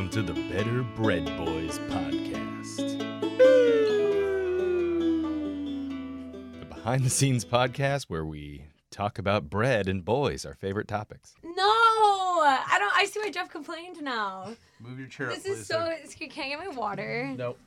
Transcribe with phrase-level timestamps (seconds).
[0.00, 2.98] Welcome to the Better Bread Boys podcast.
[6.58, 11.34] The behind the scenes podcast where we talk about bread and boys, our favorite topics.
[11.44, 12.96] No, I don't.
[12.96, 14.54] I see why Jeff complained now.
[14.80, 15.92] Move your chair This up, is please, so.
[16.06, 16.26] sir.
[16.30, 17.34] Can't get my water.
[17.36, 17.58] Nope.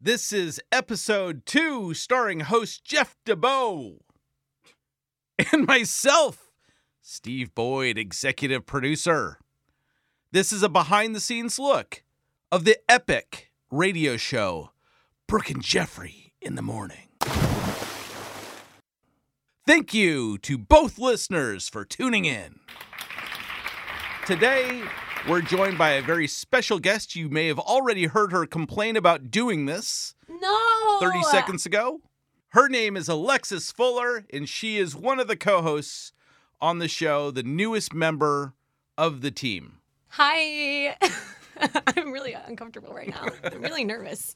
[0.00, 3.96] This is episode two, starring host Jeff DeBoe
[5.50, 6.52] and myself,
[7.02, 9.40] Steve Boyd, executive producer.
[10.36, 12.02] This is a behind the scenes look
[12.52, 14.72] of the epic radio show
[15.26, 17.08] Brooke and Jeffrey in the Morning.
[19.66, 22.60] Thank you to both listeners for tuning in.
[24.26, 24.82] Today,
[25.26, 27.16] we're joined by a very special guest.
[27.16, 30.98] You may have already heard her complain about doing this No.
[31.00, 32.02] 30 seconds ago.
[32.48, 36.12] Her name is Alexis Fuller, and she is one of the co hosts
[36.60, 38.52] on the show, the newest member
[38.98, 39.78] of the team.
[40.18, 40.96] Hi.
[41.98, 43.28] I'm really uncomfortable right now.
[43.44, 44.34] I'm really nervous,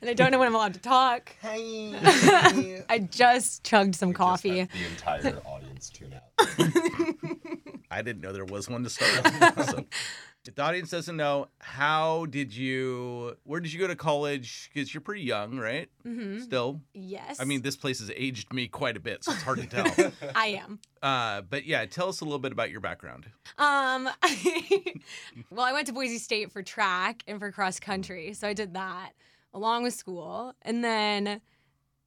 [0.00, 1.34] and I don't know when I'm allowed to talk.
[1.42, 1.92] Hey.
[2.88, 4.62] I just chugged some coffee.
[4.64, 6.22] the entire audience tune out.
[7.90, 9.66] I didn't know there was one to start with.
[9.70, 9.84] so,
[10.46, 14.70] if the audience doesn't know, how did you, where did you go to college?
[14.72, 15.88] Because you're pretty young, right?
[16.02, 16.80] hmm Still.
[16.94, 17.38] Yes.
[17.40, 20.12] I mean, this place has aged me quite a bit, so it's hard to tell.
[20.34, 20.80] I am.
[21.02, 23.26] Uh, but yeah, tell us a little bit about your background.
[23.58, 24.08] Um,
[25.50, 28.74] well, I went to Boise State for track and for cross country, so I did
[28.74, 29.12] that
[29.54, 31.40] along with school, and then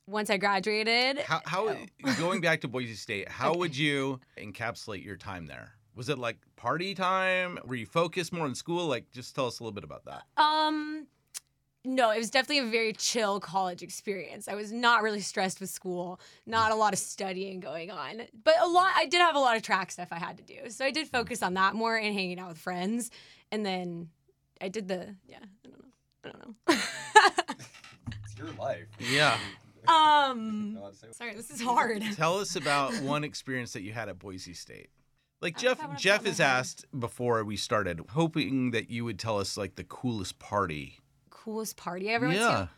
[0.08, 1.86] once I graduated, How, how Oh.
[2.18, 3.60] going back to Boise State, how Okay.
[3.60, 5.72] would you encapsulate your time there?
[5.96, 7.58] Was it like party time?
[7.66, 8.86] Were you focused more on school?
[8.88, 10.24] Like, just tell us a little bit about that.
[10.36, 11.08] Um,
[11.86, 14.48] no, it was definitely a very chill college experience.
[14.48, 18.56] I was not really stressed with school, not a lot of studying going on, but
[18.60, 18.92] a lot.
[18.96, 21.08] I did have a lot of track stuff I had to do, so I did
[21.08, 23.10] focus on that more and hanging out with friends.
[23.52, 24.10] And then
[24.60, 25.38] I did the yeah.
[25.64, 25.86] I don't know.
[26.26, 26.76] I don't know.
[28.24, 28.88] It's your life.
[29.00, 29.38] Yeah.
[29.88, 32.04] um, Know how to say- sorry, this is hard.
[32.16, 34.90] Tell us about one experience that you had at Boise State.
[35.42, 37.58] Like I Jeff, don't have one off the Jeff top of has asked before we
[37.58, 41.00] started, hoping that you would tell us like the coolest party.
[41.30, 42.50] Coolest party I ever went yeah.
[42.52, 42.70] to.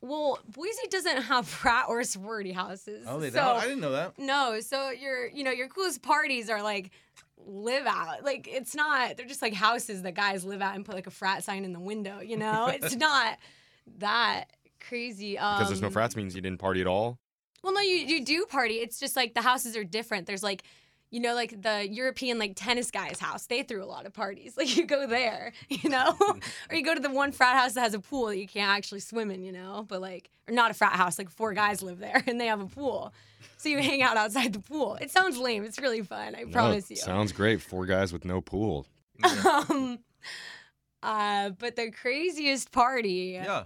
[0.00, 3.04] Well, Boise doesn't have frat or sorority houses.
[3.08, 3.56] Oh, they so don't.
[3.56, 4.18] I didn't know that.
[4.18, 6.90] No, so your you know your coolest parties are like
[7.36, 8.24] live out.
[8.24, 9.16] Like it's not.
[9.16, 11.72] They're just like houses that guys live at and put like a frat sign in
[11.72, 12.20] the window.
[12.20, 13.38] You know, it's not
[13.98, 14.44] that
[14.86, 15.38] crazy.
[15.38, 17.18] Um, Because there's no frats means you didn't party at all.
[17.62, 18.74] Well, no, you you do party.
[18.76, 20.26] It's just like the houses are different.
[20.26, 20.62] There's like.
[21.10, 24.52] You know, like the European like tennis guy's house, they threw a lot of parties.
[24.58, 26.14] Like you go there, you know,
[26.70, 28.70] or you go to the one frat house that has a pool that you can't
[28.70, 31.80] actually swim in, you know, but like, or not a frat house, like four guys
[31.80, 33.14] live there and they have a pool,
[33.56, 34.96] so you hang out outside the pool.
[35.00, 35.64] It sounds lame.
[35.64, 36.34] It's really fun.
[36.36, 36.96] I No, promise you.
[36.96, 37.62] Sounds great.
[37.62, 38.84] Four guys with no pool.
[39.24, 40.00] um,
[41.02, 43.64] uh, but the craziest party, Yeah.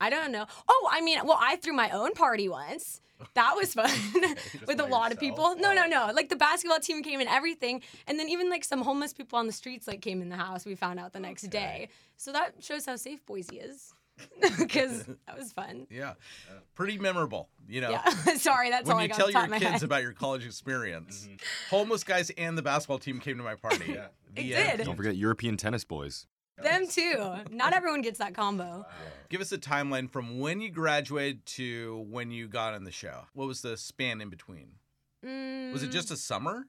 [0.00, 0.46] I don't know.
[0.68, 3.00] Oh, I mean, well, I threw my own party once.
[3.34, 3.90] That was fun
[4.66, 5.56] with a by lot of people.
[5.56, 6.10] No, no, no.
[6.14, 9.46] Like the basketball team came and everything, and then even like some homeless people on
[9.46, 10.64] the streets like came in the house.
[10.64, 11.88] We found out the next day.
[12.16, 13.92] So that shows how safe Boise is,
[14.58, 15.86] because that was fun.
[15.90, 16.10] Yeah.
[16.48, 17.90] Uh, pretty memorable, you know.
[17.90, 18.08] Yeah.
[18.36, 19.82] Sorry, that's when all I you got tell off the top your kids head.
[19.82, 21.36] about your college experience, mm-hmm.
[21.70, 23.84] homeless guys and the basketball team came to my party.
[23.88, 24.06] Yeah.
[24.36, 24.78] It end.
[24.78, 24.86] did.
[24.86, 26.26] Don't forget European tennis boys.
[26.62, 27.34] Them too.
[27.50, 28.86] Not everyone gets that combo.
[29.28, 33.22] Give us a timeline from when you graduated to when you got on the show.
[33.34, 34.72] What was the span in between?
[35.22, 36.66] Was it Mm, just a summer?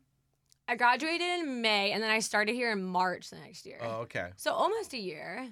[0.67, 3.79] I graduated in May, and then I started here in March the next year.
[3.81, 4.29] Oh, okay.
[4.37, 5.47] So almost a year,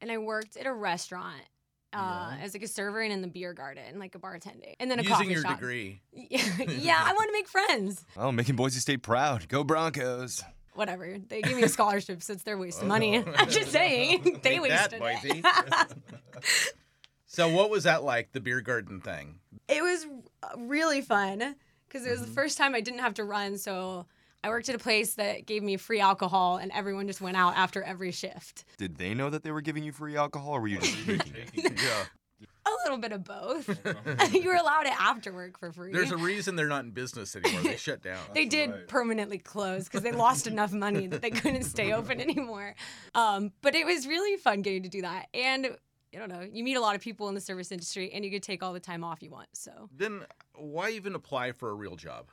[0.00, 1.42] and I worked at a restaurant
[1.94, 4.98] uh, as like a server and in the beer garden, like a bartending, and then
[4.98, 5.58] a Using coffee your shop.
[5.58, 6.00] degree.
[6.12, 8.04] yeah, I want to make friends.
[8.16, 9.48] Oh, making Boise State proud.
[9.48, 10.42] Go Broncos.
[10.74, 11.18] Whatever.
[11.28, 12.88] They gave me a scholarship, so it's their waste of Oh.
[12.88, 13.16] money.
[13.36, 15.42] I'm just saying they Take wasted Boise.
[15.44, 15.94] it.
[17.26, 19.36] So what was that like, the beer garden thing?
[19.68, 20.06] it was
[20.58, 21.54] really fun
[21.88, 22.28] because it was Mm-hmm.
[22.28, 23.56] the first time I didn't have to run.
[23.56, 24.04] So
[24.44, 27.56] I worked at a place that gave me free alcohol, and everyone just went out
[27.56, 28.64] after every shift.
[28.76, 31.32] Did they know that they were giving you free alcohol, or were you just taking
[31.54, 31.80] it?
[31.82, 32.04] yeah.
[32.82, 33.68] A little bit of both.
[34.34, 35.92] you were allowed it after work for free.
[35.92, 37.62] There's a reason they're not in business anymore.
[37.62, 38.18] They shut down.
[38.34, 38.88] they did right.
[38.88, 42.74] permanently close because they lost enough money that they couldn't stay open anymore.
[43.14, 45.28] Um, but it was really fun getting to do that.
[45.34, 45.76] And
[46.14, 48.30] I don't know, you meet a lot of people in the service industry and you
[48.30, 49.48] could take all the time off you want.
[49.52, 50.22] So Then
[50.54, 52.26] why even apply for a real job?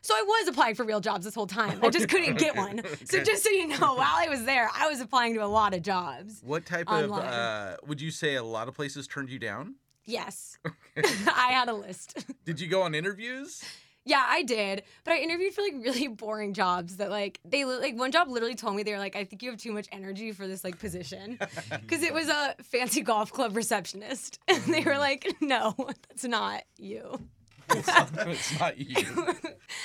[0.00, 1.80] So I was applying for real jobs this whole time.
[1.82, 2.80] I just couldn't get one.
[3.04, 3.24] So Okay.
[3.24, 5.82] just so you know, while I was there, I was applying to a lot of
[5.82, 6.40] jobs.
[6.42, 9.74] What type of uh, would you say a lot of places turned you down?
[10.08, 10.58] Yes.
[10.96, 12.24] I had a list.
[12.44, 13.62] Did you go on interviews?
[14.04, 17.94] Yeah, I did, but I interviewed for like really boring jobs that like they like
[17.94, 20.32] one job literally told me they were like I think you have too much energy
[20.32, 21.38] for this like position
[21.82, 25.00] because it was a fancy golf club receptionist and they were mm-hmm.
[25.00, 25.74] like no
[26.08, 27.20] that's not you.
[27.70, 28.96] it's not you.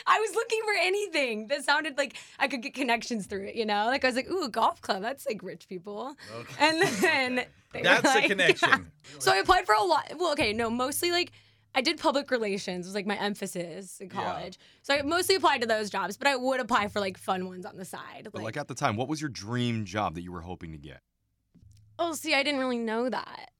[0.07, 3.65] I was looking for anything that sounded like I could get connections through it, you
[3.65, 3.87] know?
[3.87, 6.15] Like I was like, ooh, a golf club, that's like rich people.
[6.33, 6.55] Okay.
[6.59, 8.91] And then they That's like- connection.
[9.19, 10.11] So I applied for a lot.
[10.17, 11.31] Well, okay, no, mostly like
[11.75, 14.13] I did public relations was like my emphasis in Yeah.
[14.13, 14.59] college.
[14.83, 17.65] So I mostly applied to those jobs, but I would apply for like fun ones
[17.65, 18.27] on the side.
[18.31, 20.77] But like at the time, what was your dream job that you were hoping to
[20.77, 21.01] get?
[21.99, 23.51] oh, see, I didn't really know that.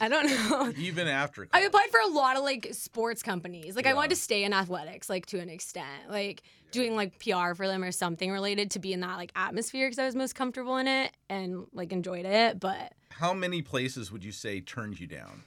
[0.00, 0.72] I don't know.
[0.78, 1.46] Even after.
[1.52, 3.76] I applied for a lot of like sports companies.
[3.76, 7.54] Like I wanted to stay in athletics, like to an extent, like doing like PR
[7.54, 10.34] for them or something related to be in that like atmosphere because I was most
[10.34, 12.58] comfortable in it and like enjoyed it.
[12.58, 15.42] But How many places would you say turned you down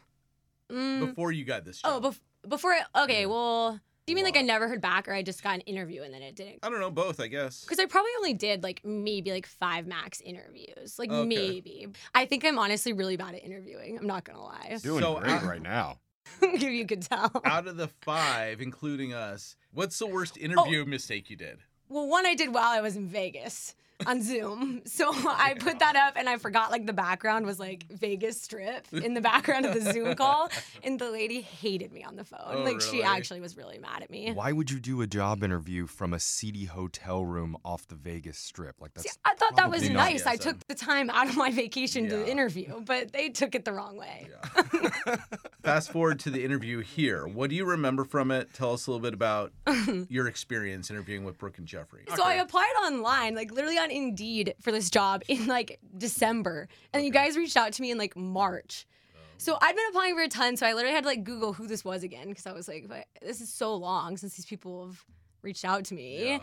[0.71, 2.13] mm, before you got this oh, job?
[2.13, 3.27] bef- before I, okay, Yeah.
[3.27, 6.01] well, do you mean like I never heard back or I just got an interview
[6.03, 6.59] and then it didn't?
[6.63, 7.61] I don't know, both, I guess.
[7.63, 11.25] Because I probably only did like maybe like five max interviews, like Okay.
[11.25, 11.87] maybe.
[12.13, 13.97] I think I'm honestly really bad at interviewing.
[13.97, 14.77] I'm not gonna lie.
[14.83, 15.99] Doing So, great uh, right now.
[16.41, 17.31] if you could tell.
[17.45, 20.43] Out of the five, including us, what's the worst Oh.
[20.45, 21.59] interview mistake you did?
[21.89, 23.75] Well, one I did while I was in Vegas
[24.07, 24.81] on Zoom.
[24.93, 28.85] So I put that up and I forgot like the background was like Vegas Strip
[28.93, 30.49] in the background of the Zoom call.
[30.83, 32.39] And the lady hated me on the phone.
[32.45, 34.31] Oh, like she actually was really mad at me.
[34.33, 38.37] Why would you do a job interview from a seedy hotel room off the Vegas
[38.37, 38.79] Strip?
[38.79, 40.25] Like that's See, I thought that was nice.
[40.25, 42.11] I took uh, the time out of my vacation Yeah.
[42.11, 44.27] to interview, but they took it the wrong way.
[45.63, 47.25] Fast forward to the interview here.
[47.25, 48.53] What do you remember from it?
[48.53, 49.53] Tell us a little bit about
[50.09, 52.03] your experience interviewing with Brooke and Jeffrey.
[52.15, 56.67] So I applied online, like literally on Indeed for this job in like December.
[56.91, 58.85] And you guys reached out to me in like March.
[59.37, 60.57] So I'd been applying for a ton.
[60.57, 62.87] So I literally had to like Google who this was again because I was like,
[62.87, 65.03] "But this is so long since these people have
[65.41, 66.25] reached out to me.
[66.25, 66.39] Yeah.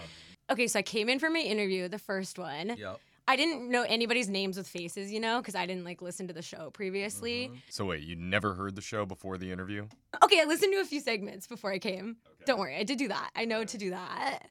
[0.50, 2.76] Okay, so I came in for my interview, the first one.
[2.76, 3.00] Yep.
[3.28, 6.34] I didn't know anybody's names with faces, you know, because I didn't like listen to
[6.34, 7.48] the show previously.
[7.48, 7.62] Mhm.
[7.70, 9.86] So wait, you never heard the show before the interview?
[10.24, 12.16] Okay, I listened to a few segments before I came.
[12.44, 13.30] Don't worry, I did do that.
[13.36, 14.48] I know to do that.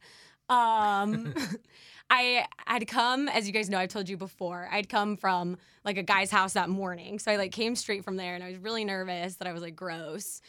[0.49, 1.33] Um,
[2.09, 4.67] I had come, as you guys know, I've told you before.
[4.71, 8.15] I'd come from like a guy's house that morning, so I like came straight from
[8.17, 10.41] there, and I was really nervous that I was like gross,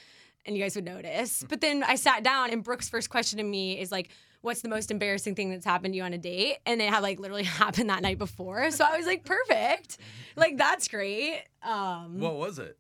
[0.47, 1.45] and you guys would notice.
[1.49, 4.09] But then I sat down, and Brooke's first question to me is like,
[4.41, 7.03] "What's the most embarrassing thing that's happened to you on a date?" And it had
[7.03, 9.99] like literally happened that night before, so I was like, "Perfect,
[10.37, 12.79] like that's great." Um, What was it?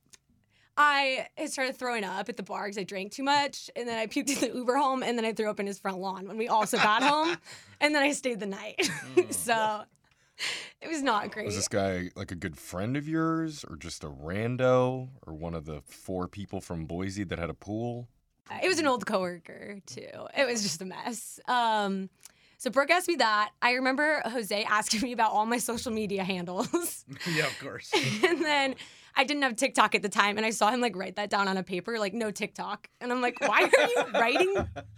[0.82, 4.06] I started throwing up at the bar because I drank too much, and then I
[4.06, 6.38] puked in the Uber home, and then I threw up in his front lawn when
[6.38, 7.37] we also got home,
[7.82, 8.91] and then I stayed the night.
[9.31, 9.82] so
[10.81, 11.44] it was not great.
[11.44, 15.55] Was this guy like a good friend of yours, or just a rando, or one
[15.55, 18.09] of the four people from Boise that had a pool?
[18.62, 20.09] It was an old coworker too.
[20.35, 21.38] It was just a mess.
[21.47, 22.09] Um,
[22.56, 23.50] so Brooke asked me that.
[23.61, 27.93] I remember Jose asking me about all my social media handles, yeah, of course.
[28.25, 28.77] and then.
[29.16, 31.48] I didn't have TikTok at the time, and I saw him like write that down
[31.48, 34.54] on a paper, like no TikTok, and I'm like, why are you writing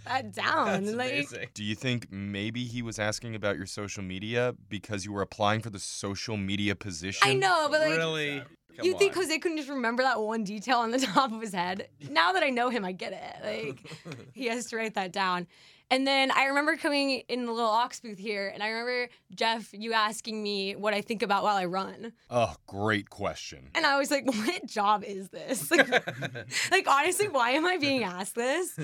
[0.06, 0.84] that down?
[0.84, 1.48] That's like, amazing.
[1.54, 5.60] Do you think maybe he was asking about your social media because you were applying
[5.60, 7.26] for the social media position?
[7.28, 8.42] I know, but like, really?
[8.76, 9.22] Come you think on.
[9.22, 11.88] Jose couldn't just remember that one detail on the top of his head?
[12.10, 13.44] Now that I know him, I get it.
[13.44, 15.46] Like he has to write that down.
[15.93, 19.69] And then I remember coming in the little aux booth here, and I remember Jeff,
[19.75, 23.69] you asking me what I think about while I run, Oh, great question.
[23.75, 25.70] and I was like, "What job is this?
[25.70, 25.91] Like,
[26.70, 28.75] like honestly, why am I being asked this?"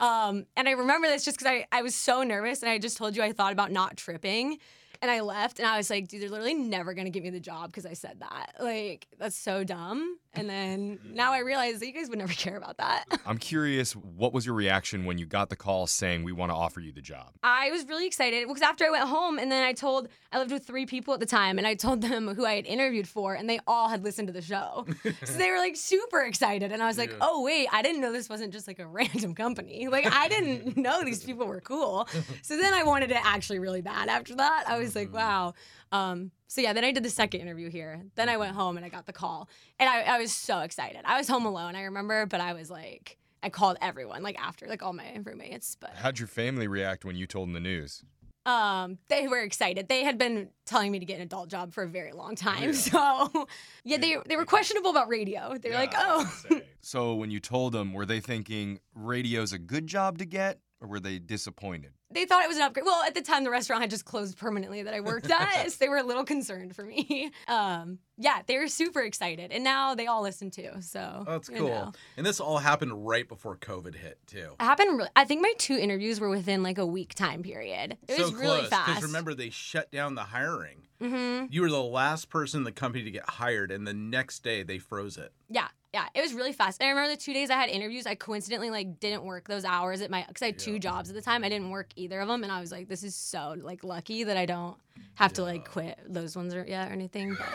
[0.00, 2.96] Um, and I remember this just because I, I was so nervous, and I just
[2.96, 4.58] told you I thought about not tripping.
[5.00, 7.38] And I left, and I was like, dude, they're literally never gonna give me the
[7.38, 8.54] job because I said that.
[8.58, 10.18] Like, that's so dumb.
[10.34, 13.04] And then now I realize that you guys would never care about that.
[13.26, 16.54] I'm curious, what was your reaction when you got the call saying we want to
[16.54, 17.32] offer you the job?
[17.42, 20.52] I was really excited because after I went home, and then I told, I lived
[20.52, 23.34] with three people at the time, and I told them who I had interviewed for,
[23.34, 24.86] and they all had listened to the show.
[25.24, 26.72] so they were like super excited.
[26.72, 27.16] And I was like, Yeah.
[27.20, 29.88] oh, wait, I didn't know this wasn't just like a random company.
[29.88, 32.06] Like, I didn't know these people were cool.
[32.42, 34.64] So then I wanted it actually really bad after that.
[34.68, 35.54] I was like, wow.
[35.90, 38.02] Um, so yeah, then I did the second interview here.
[38.16, 39.48] Then I went home and I got the call.
[39.78, 41.02] And I, I was so excited.
[41.04, 44.66] I was home alone, I remember, but I was like, I called everyone, like after,
[44.66, 45.76] like all my roommates.
[45.78, 48.02] But How'd your family react when you told them the news?
[48.46, 49.88] um, they were excited.
[49.88, 52.62] They had been telling me to get an adult job for a very long time.
[52.62, 52.72] Yeah.
[52.72, 53.46] So
[53.84, 55.56] yeah, they they were questionable about radio.
[55.60, 56.32] They were like, oh,
[56.80, 60.88] So when you told them, were they thinking radio's a good job to get, or
[60.88, 61.92] were they disappointed?
[62.10, 62.86] they thought it was an upgrade.
[62.86, 65.76] Well, at the time, the restaurant had just closed permanently that I worked at, so
[65.78, 67.30] they were a little concerned for me.
[67.48, 70.70] Um, yeah, they were super excited, and now they all listen too.
[70.80, 71.68] So Oh, that's cool.
[71.68, 71.92] know.
[72.16, 74.54] And this all happened right before COVID hit, too.
[74.58, 74.96] It happened.
[74.98, 77.96] Really, I think my two interviews were within like a week time period.
[78.08, 78.70] It so was really close.
[78.70, 80.86] Because remember, they shut down the hiring.
[81.00, 84.42] hmm You were the last person in the company to get hired, and the next
[84.42, 85.32] day they froze it.
[85.48, 85.68] Yeah,
[85.98, 86.80] yeah, it was really fast.
[86.80, 89.64] And I remember the two days I had interviews, I coincidentally like didn't work those
[89.64, 91.42] hours at my because I had two jobs at the time.
[91.42, 94.22] I didn't work either of them, and I was like, this is so like lucky
[94.24, 94.76] that I don't
[95.14, 97.36] have to like quit those ones or yeah or anything.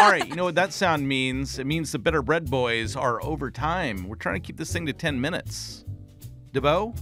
[0.00, 1.58] All right, you know what that sound means?
[1.58, 4.08] It means the Better Bread Boys are over time.
[4.08, 5.84] We're trying to keep this thing to 10 minutes.
[6.52, 6.96] DeBo,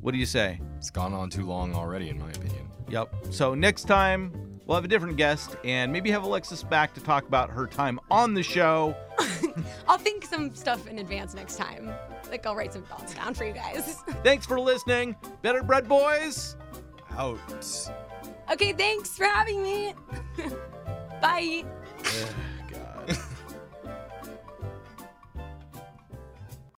[0.00, 0.60] what do you say?
[0.76, 2.68] It's gone on too long already, in my opinion.
[2.88, 3.14] Yep.
[3.30, 7.26] So next time, we'll have a different guest and maybe have Alexis back to talk
[7.26, 8.94] about her time on the show.
[9.88, 11.92] I'll think some stuff in advance next time.
[12.30, 13.94] Like I'll write some thoughts down for you guys.
[14.22, 15.16] Thanks for listening.
[15.42, 16.54] Better Bread Boys.
[17.16, 17.40] Out.
[18.52, 19.92] okay, thanks for having me.
[21.20, 21.64] Bye.
[22.70, 23.18] God.